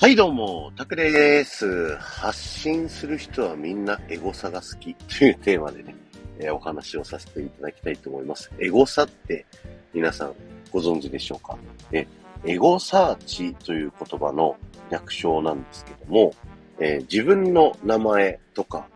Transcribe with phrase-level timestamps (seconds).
[0.00, 1.96] はい、どうも、タクです。
[1.96, 5.96] 発信する人はみんなエゴサが好きというテーマでね、
[6.38, 8.52] えーお話をさせていただきたいと思います。
[8.60, 9.44] エゴサって
[9.92, 10.34] 皆さん
[10.70, 11.58] ご存知でしょうか？
[11.90, 12.06] え
[12.44, 14.56] エゴサーチという言葉の
[14.88, 16.32] 略称なんですけども、
[16.78, 18.86] えー自分の名前とか、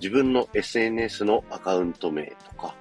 [0.00, 2.74] 自分の SNS のアカウント名とか、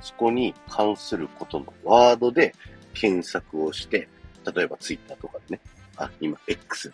[0.00, 2.56] そこに関することのワードで
[2.92, 4.08] 検索をして、
[4.52, 5.60] 例えば Twitter とかでね、
[5.96, 6.92] あ、今 X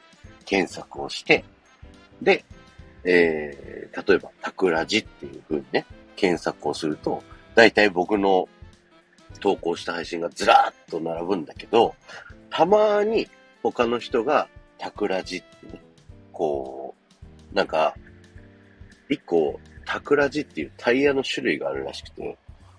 [0.51, 1.45] 検索をして、
[2.21, 2.45] で、
[3.05, 5.87] えー、例えば、タクラジっていう風にね、
[6.17, 7.23] 検索をすると、
[7.55, 8.49] 大体僕の
[9.39, 11.95] 投稿した配信がずらーっと並ぶんだけど、
[12.51, 13.29] たまに
[13.63, 15.81] 他の人がタクラジってね、
[16.33, 16.97] こ
[17.53, 17.95] う、なんか、
[19.09, 22.37] 一個、タクラジっていうタイヤの種類があるらしくて、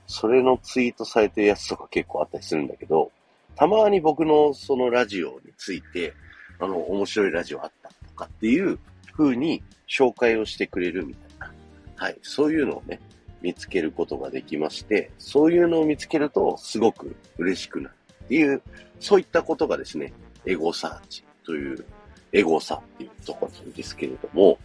[0.07, 3.13] それのツイートされてるやつとか結構あったりするんだけど、
[3.55, 6.13] たまに僕のそのラジオについて、
[6.61, 8.77] あの、面白いラジオあったとかっていう
[9.17, 11.53] 風に紹介をしてくれるみたいな。
[11.95, 12.17] はい。
[12.21, 12.99] そういうのをね、
[13.41, 17.95] 見つけることができまして、そういうのを見つけるとすごく嬉しくなる
[18.25, 18.61] っていう、
[18.99, 20.13] そういったことがですね、
[20.45, 21.83] エゴサーチという、
[22.31, 24.59] エゴサっていうところなんですけれども、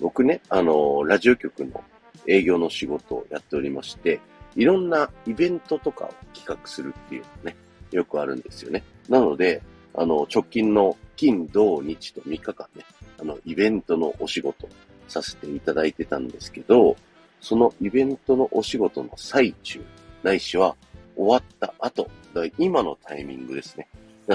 [0.00, 1.84] 僕ね、あの、ラジオ局の
[2.26, 4.20] 営業の仕事をやっておりまして、
[4.56, 7.56] いろんなイベントとかを企画するっていうのね、
[7.90, 8.82] よくあるんですよね。
[9.08, 9.62] なので、
[9.94, 12.84] あの、直近の金、土、日と3日間ね、
[13.20, 14.68] あの、イベントのお仕事
[15.08, 16.96] させていただいてたんですけど、
[17.40, 19.80] そのイベントのお仕事の最中、
[20.22, 20.74] ないしは
[21.16, 23.86] 終わった後、だ今のタイミングですね。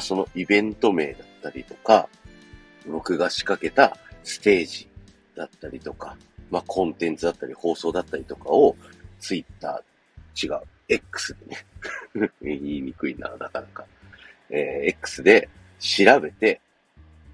[0.01, 2.07] そのイベント名だったりとか、
[2.88, 4.88] 僕が仕掛けたステージ
[5.35, 6.16] だったりとか、
[6.49, 8.75] まあ、コンテンツだったり放送だったりとかを、
[9.19, 11.55] ツイッター、違う、X で
[12.25, 13.85] ね、 言いにくいな、なかなか。
[14.50, 16.61] えー X で調べて、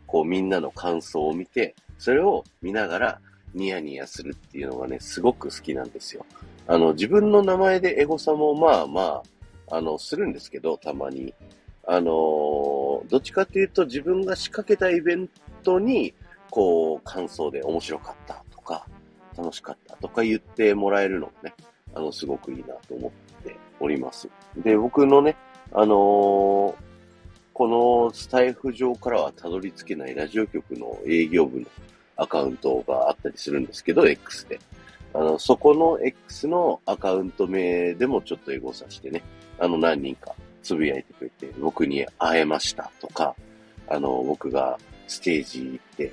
[0.08, 3.19] こうみんなの感想を見て、それを見ながら
[3.53, 6.25] ニヤニヤするっていうのがね、すごく好きなんですよ。
[6.67, 9.23] あの、自分の名前でエゴサもまあま
[9.69, 11.34] あ、あの、するんですけど、たまに。
[11.88, 15.29] あのーどっちかっていうと自分が仕掛けたイベン
[15.63, 16.13] トに、
[16.50, 18.88] こう、感想で面白かったとか、
[19.38, 21.53] 楽しかったとか言ってもらえるのもね、
[21.94, 24.28] あの、すごくいいなと思っております。
[24.57, 25.35] で、僕のね、
[25.72, 26.84] あのー
[27.55, 31.66] このスタイフ上からはたどり着けないラジオ局の営業部の
[32.17, 34.59] アカウントがあったりするんですけど、X で。
[35.13, 39.23] あの、そこの X のアカウント名でもちょっとエゴさしてね、
[39.57, 43.33] あの、何人かつぶやいてくれて、僕に会えましたとか、
[43.88, 44.77] あの、僕が
[45.07, 46.11] ステージ行って、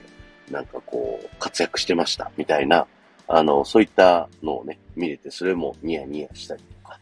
[0.48, 2.86] なんかこう、活躍してましたみたいな、
[3.26, 7.00] あの、そういったのをね、見れて、それもニヤニヤしたりとか、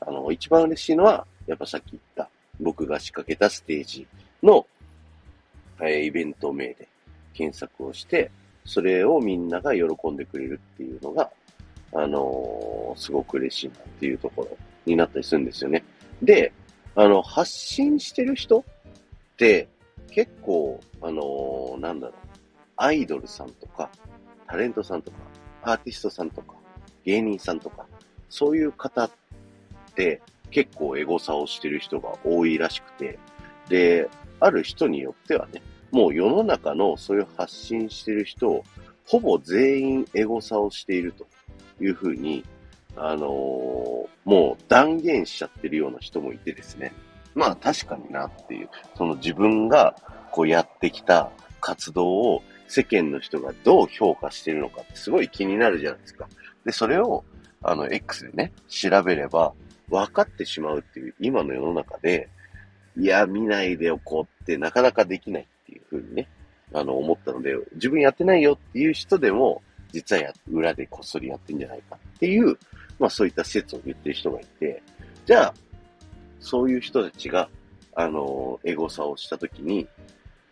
[0.00, 2.25] あの、一番嬉しいのは、やっぱさっき言った、
[2.60, 4.06] 僕が仕掛けたステージ
[4.42, 4.66] の、
[5.80, 6.88] えーイベント名で
[7.34, 8.30] 検索をして、
[8.64, 11.30] それをみんなが喜んでくれるっていうのが、
[11.92, 14.56] あのーすごく嬉しいなっていうところ
[14.86, 15.84] になったりするんですよね。
[16.22, 16.52] で、
[16.94, 18.64] あの、発信してる人っ
[19.36, 19.68] て、
[20.10, 22.16] 結構、あのーなんだろう、
[22.76, 23.90] アイドルさんとか、
[24.46, 25.16] タレントさんとか、
[25.62, 26.54] アーティストさんとか、
[27.04, 27.86] 芸人さんとか、
[28.30, 29.10] そういう方っ
[29.94, 33.18] て結構エゴサをしてる人が多いらしくて、
[33.68, 34.08] で、
[34.40, 38.64] ある人によってはね、もう世の中のそういう発信してる人を、
[39.06, 41.26] ほぼ全員エゴサをしていると
[41.80, 42.44] いうふうに、
[42.96, 46.92] あのーもう断言しちゃってるような人もいてですね。
[47.34, 49.94] まあ確かになっていう、その自分が
[50.32, 51.30] こうやってきた
[51.60, 56.28] 活動を世間の人がどう評価してるのかってすごい気になるじゃないですか。
[56.64, 57.24] で、それを
[57.62, 59.52] あの X でね、調べれば
[59.88, 62.28] 分かってしまうっていう今の世の中で、
[62.96, 66.28] いや、見ないでおこうってなかなかできないっていうふうにね、
[66.72, 72.58] あの思ったので、自分やってないよっていう人でも、実はや裏でこっそりやってんじゃないかっていう、
[72.98, 74.82] まあそういった説を言ってる人がいて、
[75.26, 75.54] じゃあ、
[76.40, 77.48] そういう人たちが、
[77.94, 79.86] あの、エゴサをしたときに、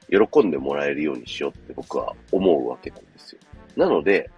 [0.09, 3.41] 喜んでもらえるようにしようって僕は思うわけなんですよ。
[3.76, 4.31] なので、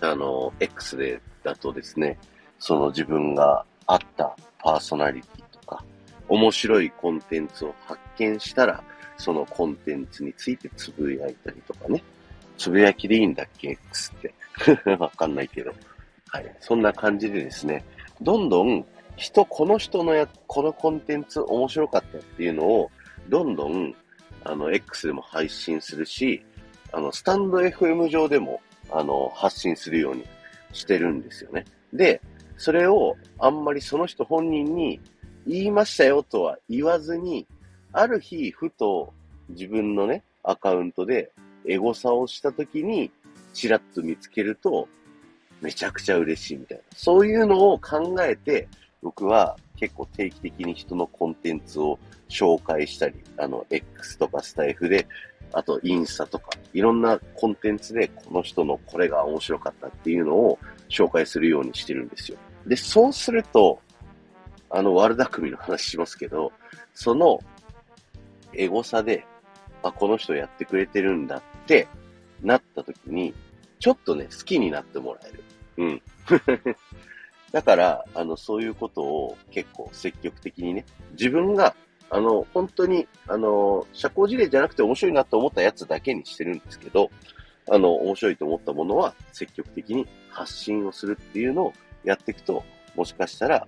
[0.00, 2.18] あの、X でだとですね、
[2.58, 5.82] その自分があったパーソナリティとか、
[6.28, 8.84] 面白いコンテンツを発見したら、
[9.16, 12.02] そのコンテンツについてつぶやいたりとかね。
[12.56, 14.34] つぶやきでいいんだっけ ?X って。
[14.98, 15.72] わかんないけど。
[16.28, 16.56] はい。
[16.60, 17.84] そんな感じでですね、
[18.20, 18.84] どんどん
[19.16, 22.90] 人、この人のや、このコンテンツ面白かったっていうのを、
[23.28, 23.94] どんどん、
[24.44, 26.44] あの、X でも配信するし、
[26.92, 30.24] あの、スタンド FM 上でも、あの、発信するように
[30.72, 31.64] してるんですよね。
[31.92, 32.20] で、
[32.58, 35.00] それをあんまりその人本人に
[35.46, 37.46] 言いましたよとは言わずに、
[37.92, 39.14] ある日、ふと
[39.48, 41.30] 自分のね、アカウントで
[41.66, 43.10] エゴサをした時に、
[43.54, 44.88] チラッと見つけると、
[45.62, 46.84] めちゃくちゃ嬉しいみたいな。
[46.94, 48.68] そういうのを考えて、
[49.02, 55.06] 僕は結構定期的に人のコンテンツを紹介したり、あの、X とかスタイフで、
[55.52, 60.58] あとインスタとか、いろんなコンテンツでこの人のこれが面白かったっていうのを
[60.88, 62.38] 紹介するようにしてるんですよ。
[62.68, 63.80] で、そうすると、
[64.70, 66.52] あの、悪巧みの話しますけど、
[66.94, 67.40] その、
[68.52, 69.26] エゴサで、
[69.82, 71.88] あ、この人やってくれてるんだって
[72.42, 73.34] なった時に、
[73.78, 75.44] ちょっとね、好きになってもらえる。
[75.78, 76.02] うん。
[77.52, 81.74] だから、あの、そういうことを結構積極的にね、自分が、
[82.10, 87.10] あの、本当に、あの、社交辞令じゃなくて面白いなと思ったやつだけにしてるんですけど、
[87.70, 91.72] あの、面白いと思ったものは積極的に発信をするっていうのを
[92.04, 92.64] やっていくと、
[92.94, 93.66] もしかしたら、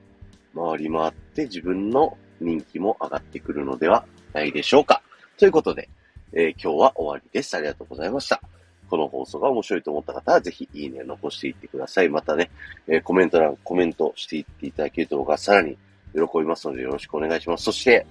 [0.55, 5.03] 回り回って自分の人気も上がってくるのではないでしょうか。
[5.38, 5.88] ということで、
[6.32, 7.56] えー、今日は終わりです。
[7.56, 8.41] ありがとうございました。
[8.88, 12.09] この放送が面白いと思った方は、ぜひいいね残していってください。
[12.09, 12.50] またね、
[12.88, 15.77] えー、コメント欄、コメントしていっていただけると僕はさらに
[16.15, 17.65] 喜びますのでよろしくお願いします。
[17.65, 18.06] そして、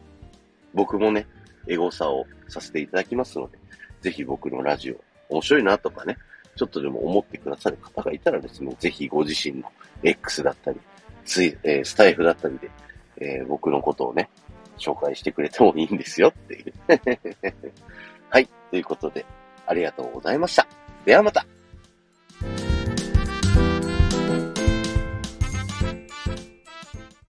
[0.73, 1.27] 僕もね、
[1.67, 3.57] エゴサをさせていただきますので、
[4.01, 4.95] ぜひ僕のラジオ、
[5.29, 6.17] 面白いなとかね、
[6.59, 9.71] ちょっとでも思ってくださる方がいたらですね、ぜひご自身の
[10.03, 10.79] X だったり、
[11.23, 12.69] つい、えー、スタイフだったりで、
[13.15, 14.29] えー、僕のことをね、
[14.77, 16.73] 紹介してくれてもいいんですよっていう。
[18.29, 18.49] はい。
[18.71, 19.25] ということで、
[19.67, 20.67] ありがとうございました。
[21.05, 21.45] ではまた